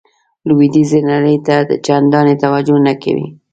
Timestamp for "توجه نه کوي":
2.43-3.27